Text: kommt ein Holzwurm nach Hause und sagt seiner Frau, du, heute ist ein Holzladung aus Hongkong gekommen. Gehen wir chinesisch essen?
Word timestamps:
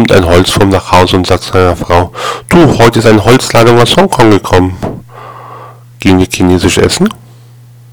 kommt 0.00 0.12
ein 0.12 0.24
Holzwurm 0.24 0.70
nach 0.70 0.92
Hause 0.92 1.16
und 1.16 1.26
sagt 1.26 1.42
seiner 1.42 1.76
Frau, 1.76 2.10
du, 2.48 2.78
heute 2.78 3.00
ist 3.00 3.06
ein 3.06 3.22
Holzladung 3.22 3.78
aus 3.78 3.94
Hongkong 3.98 4.30
gekommen. 4.30 4.78
Gehen 5.98 6.18
wir 6.18 6.26
chinesisch 6.26 6.78
essen? 6.78 7.06